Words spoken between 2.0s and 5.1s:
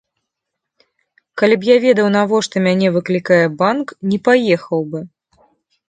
навошта мяне выклікае банк, не паехаў бы.